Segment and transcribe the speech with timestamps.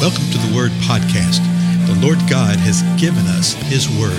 [0.00, 1.44] Welcome to the Word Podcast.
[1.86, 4.18] The Lord God has given us His Word.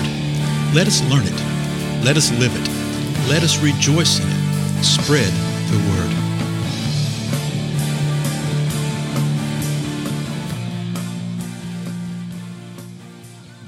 [0.72, 2.04] Let us learn it.
[2.04, 2.68] Let us live it.
[3.28, 4.84] Let us rejoice in it.
[4.84, 5.32] Spread
[5.72, 6.12] the Word.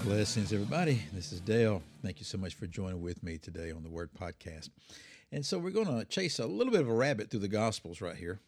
[0.05, 1.03] Blessings, everybody.
[1.13, 1.83] This is Dale.
[2.05, 4.71] Thank you so much for joining with me today on the Word Podcast.
[5.33, 8.01] And so we're going to chase a little bit of a rabbit through the Gospels
[8.01, 8.39] right here.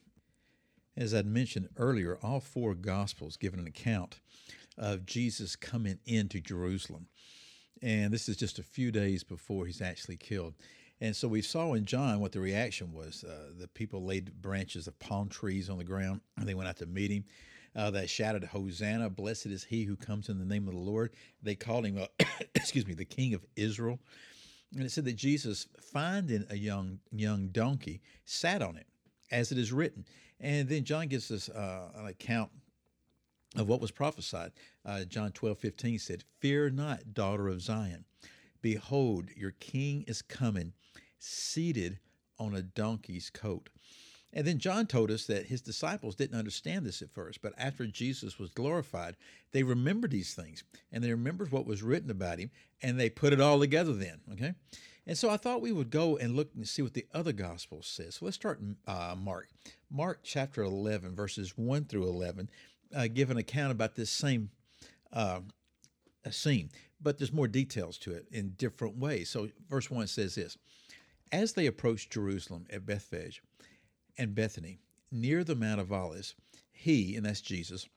[0.97, 4.21] As I'd mentioned earlier, all four Gospels give an account
[4.79, 7.09] of Jesus coming into Jerusalem.
[7.83, 10.55] And this is just a few days before he's actually killed.
[11.01, 13.25] And so we saw in John what the reaction was.
[13.25, 16.79] Uh, the people laid branches of palm trees on the ground, and they went out
[16.79, 17.25] to meet him.
[17.75, 21.13] Uh, they shouted, Hosanna, blessed is he who comes in the name of the Lord.
[21.43, 22.07] They called him, uh,
[22.55, 23.99] excuse me, the King of Israel.
[24.75, 28.87] And it said that Jesus, finding a young young donkey, sat on it,
[29.31, 30.07] as it is written.
[30.41, 32.51] And then John gives us uh, an account
[33.57, 34.53] of what was prophesied.
[34.85, 38.05] Uh, John 12, 15 said, Fear not, daughter of Zion.
[38.61, 40.73] Behold, your king is coming,
[41.19, 41.99] seated
[42.39, 43.71] on a donkey's coat.
[44.33, 47.87] And then John told us that his disciples didn't understand this at first, but after
[47.87, 49.17] Jesus was glorified,
[49.53, 52.51] they remembered these things and they remembered what was written about him
[52.83, 54.21] and they put it all together then.
[54.33, 54.53] Okay.
[55.07, 57.87] And so I thought we would go and look and see what the other gospels
[57.87, 58.17] says.
[58.17, 59.49] So let's start uh, Mark.
[59.91, 62.51] Mark chapter 11, verses 1 through 11,
[62.95, 64.51] uh, give an account about this same
[65.13, 65.41] uh,
[66.31, 69.31] scene, but there's more details to it in different ways.
[69.31, 70.59] So verse 1 says this
[71.31, 73.43] As they approached Jerusalem at Bethphage
[74.19, 74.81] and Bethany,
[75.13, 76.35] near the Mount of Olives,
[76.73, 77.89] he, and that's Jesus,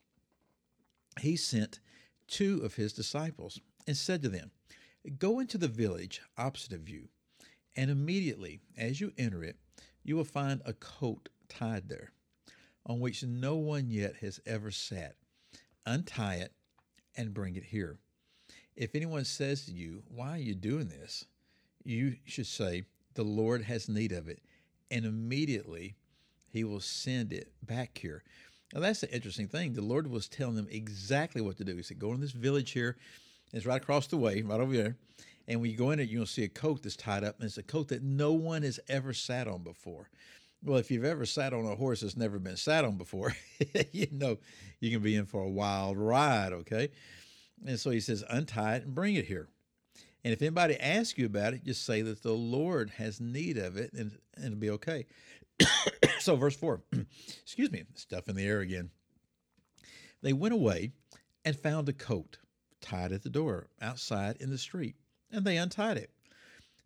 [1.20, 1.80] he sent
[2.28, 4.52] two of his disciples and said to them,
[5.18, 7.08] Go into the village opposite of you,
[7.74, 9.56] and immediately as you enter it,
[10.02, 12.12] you will find a coat tied there,
[12.84, 15.16] on which no one yet has ever sat.
[15.86, 16.52] Untie it
[17.16, 17.98] and bring it here.
[18.76, 21.24] If anyone says to you, Why are you doing this?
[21.82, 22.84] you should say,
[23.14, 24.42] The Lord has need of it,
[24.90, 25.96] and immediately
[26.50, 28.22] he will send it back here.
[28.74, 29.72] Now, that's the interesting thing.
[29.72, 31.76] The Lord was telling them exactly what to do.
[31.76, 32.96] He said, Go in this village here
[33.52, 34.96] it's right across the way, right over there.
[35.48, 37.58] And when you go in it, you'll see a coat that's tied up, and it's
[37.58, 40.08] a coat that no one has ever sat on before.
[40.62, 43.34] Well, if you've ever sat on a horse that's never been sat on before,
[43.92, 44.38] you know
[44.78, 46.90] you can be in for a wild ride, okay?
[47.66, 49.48] And so he says, untie it and bring it here.
[50.22, 53.76] And if anybody asks you about it, just say that the Lord has need of
[53.76, 55.06] it and, and it'll be okay.
[56.18, 56.82] so, verse 4,
[57.42, 58.90] excuse me, stuff in the air again.
[60.22, 60.92] They went away
[61.44, 62.36] and found a coat
[62.80, 64.96] tied at the door outside in the street,
[65.30, 66.10] and they untied it.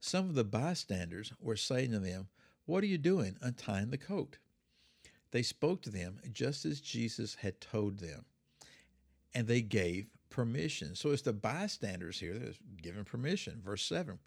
[0.00, 2.28] Some of the bystanders were saying to them,
[2.66, 4.38] What are you doing untying the coat?
[5.30, 8.24] They spoke to them just as Jesus had told them,
[9.34, 10.94] and they gave permission.
[10.94, 13.60] So it's the bystanders here that is given permission.
[13.64, 14.18] Verse 7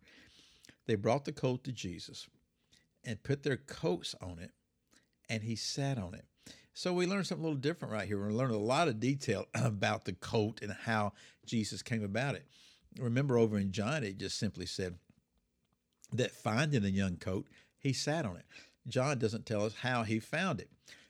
[0.86, 2.28] They brought the coat to Jesus
[3.04, 4.52] and put their coats on it,
[5.30, 6.26] and he sat on it.
[6.78, 8.24] So we learned something a little different right here.
[8.24, 12.46] We learned a lot of detail about the coat and how Jesus came about it.
[13.00, 14.94] Remember over in John, it just simply said
[16.14, 17.48] that finding a young coat,
[17.80, 18.46] he sat on it.
[18.88, 20.70] John doesn't tell us how he found it.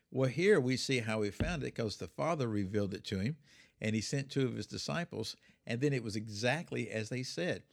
[0.10, 3.36] Well, here we see how he found it because the Father revealed it to him
[3.82, 5.36] and he sent two of his disciples,
[5.66, 7.64] and then it was exactly as they said.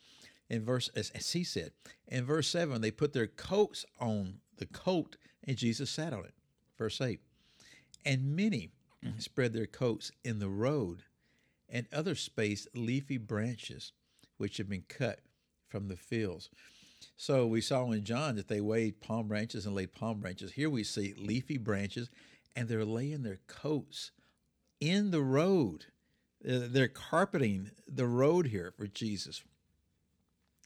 [0.50, 1.70] In verse as, as he said.
[2.08, 6.34] In verse 7, they put their coats on the coat and Jesus sat on it.
[6.76, 7.20] Verse 8
[8.04, 8.70] and many
[9.18, 11.02] spread their coats in the road,
[11.68, 13.92] and other spaced leafy branches
[14.38, 15.20] which had been cut
[15.68, 16.50] from the fields.
[17.16, 20.52] So we saw in John that they weighed palm branches and laid palm branches.
[20.52, 22.10] Here we see leafy branches,
[22.56, 24.10] and they're laying their coats
[24.80, 25.86] in the road.
[26.42, 29.42] They're carpeting the road here for Jesus.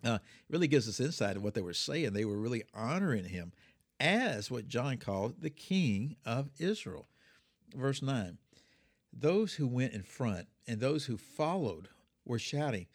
[0.04, 2.12] Uh, it really gives us insight of what they were saying.
[2.12, 3.52] They were really honoring him
[4.00, 7.08] as what John called the King of Israel.
[7.74, 8.38] Verse 9
[9.12, 11.88] Those who went in front and those who followed
[12.24, 12.86] were shouting,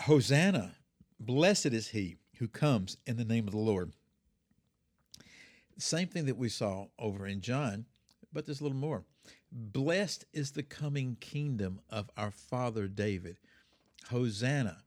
[0.00, 0.76] Hosanna!
[1.20, 3.92] Blessed is he who comes in the name of the Lord.
[5.78, 7.86] Same thing that we saw over in John,
[8.32, 9.04] but there's a little more.
[9.50, 13.38] Blessed is the coming kingdom of our father David.
[14.10, 14.78] Hosanna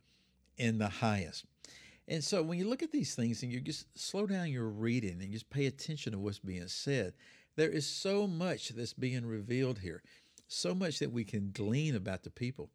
[0.57, 1.45] in the highest.
[2.07, 5.21] And so when you look at these things and you just slow down your reading
[5.21, 7.13] and just pay attention to what's being said,
[7.55, 10.01] there is so much that's being revealed here,
[10.47, 12.69] so much that we can glean about the people.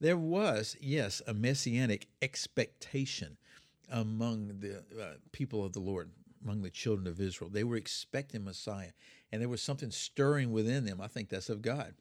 [0.00, 3.36] There was, yes, a messianic expectation
[3.90, 6.10] among the uh, people of the Lord,
[6.42, 7.50] among the children of Israel.
[7.50, 8.92] They were expecting Messiah,
[9.30, 11.00] and there was something stirring within them.
[11.00, 11.94] I think that's of God.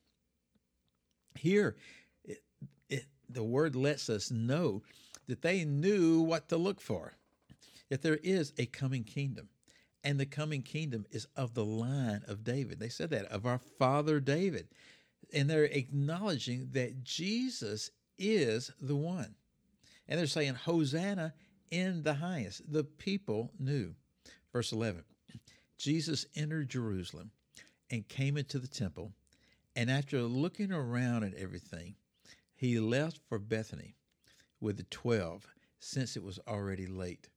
[1.35, 1.75] Here,
[2.23, 2.43] it,
[2.89, 4.81] it, the word lets us know
[5.27, 7.13] that they knew what to look for,
[7.89, 9.49] that there is a coming kingdom.
[10.03, 12.79] And the coming kingdom is of the line of David.
[12.79, 14.67] They said that, of our father David.
[15.33, 19.35] And they're acknowledging that Jesus is the one.
[20.07, 21.33] And they're saying, Hosanna
[21.71, 22.71] in the highest.
[22.71, 23.93] The people knew.
[24.51, 25.03] Verse 11
[25.77, 27.31] Jesus entered Jerusalem
[27.89, 29.13] and came into the temple.
[29.75, 31.95] And after looking around at everything,
[32.55, 33.95] he left for Bethany
[34.59, 35.47] with the 12,
[35.79, 37.29] since it was already late.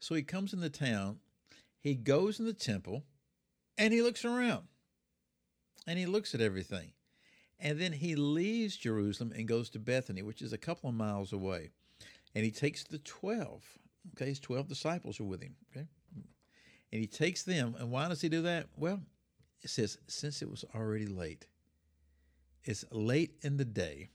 [0.00, 1.18] So he comes in the town,
[1.84, 3.04] he goes in the temple,
[3.76, 4.62] and he looks around.
[5.86, 6.92] And he looks at everything.
[7.60, 11.30] And then he leaves Jerusalem and goes to Bethany, which is a couple of miles
[11.30, 11.72] away.
[12.34, 13.62] And he takes the 12.
[14.16, 15.56] Okay, his 12 disciples are with him.
[15.70, 15.86] Okay.
[16.90, 17.76] And he takes them.
[17.78, 18.68] And why does he do that?
[18.78, 19.02] Well,
[19.60, 21.46] it says, since it was already late.
[22.64, 24.08] It's late in the day.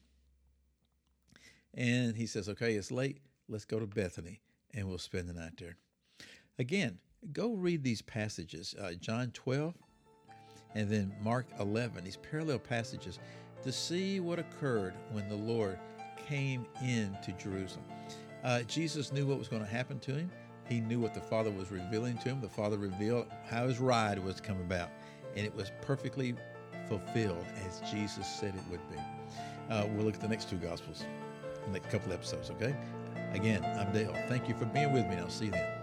[1.75, 3.19] And he says, okay, it's late.
[3.47, 4.41] Let's go to Bethany
[4.73, 5.77] and we'll spend the night there.
[6.57, 6.97] Again,
[7.33, 9.73] go read these passages uh, John 12
[10.75, 13.19] and then Mark 11, these parallel passages,
[13.63, 15.79] to see what occurred when the Lord
[16.27, 17.85] came into Jerusalem.
[18.43, 20.31] Uh, Jesus knew what was going to happen to him.
[20.67, 22.41] He knew what the Father was revealing to him.
[22.41, 24.89] The Father revealed how his ride was to come about,
[25.35, 26.35] and it was perfectly
[26.87, 28.97] fulfilled as Jesus said it would be.
[29.69, 31.03] Uh, we'll look at the next two Gospels
[31.65, 32.75] in the next couple episodes, okay?
[33.33, 34.13] Again, I'm Dale.
[34.27, 35.78] Thank you for being with me, and I'll see you then.